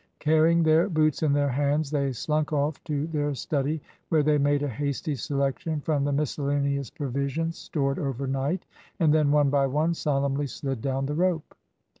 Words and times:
Carrying 0.17 0.63
their 0.63 0.89
boots 0.89 1.21
in 1.21 1.31
their 1.31 1.49
hands 1.49 1.91
they 1.91 2.11
slunk 2.11 2.51
off 2.51 2.83
to 2.85 3.05
their 3.05 3.35
study, 3.35 3.79
where 4.09 4.23
they 4.23 4.39
made 4.39 4.63
a 4.63 4.67
hasty 4.67 5.13
selection 5.13 5.79
from 5.79 6.03
the 6.03 6.11
miscellaneous 6.11 6.89
provisions 6.89 7.55
stored 7.55 7.99
over 7.99 8.25
night, 8.25 8.65
and 8.99 9.13
then, 9.13 9.29
one 9.29 9.51
by 9.51 9.67
one, 9.67 9.93
solemnly 9.93 10.47
slid 10.47 10.81
down 10.81 11.05
the 11.05 11.13
rope. 11.13 11.53